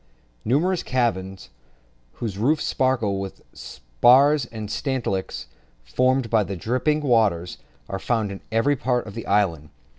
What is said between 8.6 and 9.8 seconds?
part of the islands.